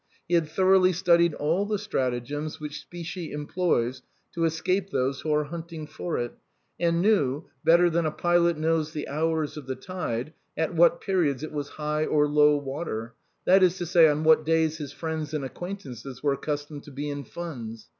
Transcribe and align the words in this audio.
He 0.27 0.33
had 0.33 0.49
thoroughly 0.49 0.93
studied 0.93 1.35
all 1.35 1.63
the 1.67 1.77
stratagems 1.77 2.59
which 2.59 2.79
specie 2.79 3.31
employs 3.31 3.97
16 3.97 4.01
THE 4.01 4.01
BOHEMIANS 4.01 4.01
OF 4.01 4.33
THE 4.33 4.41
LATIN 4.41 4.41
QUARTER. 4.41 4.49
to 4.49 4.55
escape 4.55 4.89
those 4.91 5.21
who 5.21 5.33
are 5.35 5.43
hunting 5.43 5.85
for 5.85 6.17
it; 6.17 6.31
and 6.79 7.01
knew, 7.03 7.45
better 7.63 7.87
than 7.91 8.07
a 8.07 8.11
pilot 8.11 8.57
knows 8.57 8.93
the 8.93 9.07
hours 9.07 9.57
of 9.57 9.67
the 9.67 9.75
tide, 9.75 10.33
at 10.57 10.73
what 10.73 11.01
periods 11.01 11.43
it 11.43 11.51
was 11.51 11.67
high 11.77 12.05
or 12.07 12.27
low 12.27 12.57
water; 12.57 13.13
that 13.45 13.61
is 13.61 13.77
to 13.77 13.85
say, 13.85 14.07
on 14.07 14.23
what 14.23 14.43
days 14.43 14.79
his 14.79 14.91
friends 14.91 15.35
and 15.35 15.45
acquaintances 15.45 16.23
were 16.23 16.33
accustomed 16.33 16.81
to 16.81 16.91
be 16.91 17.07
in 17.07 17.23
funds. 17.23 17.87